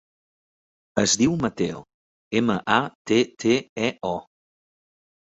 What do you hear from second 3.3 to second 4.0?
te, e,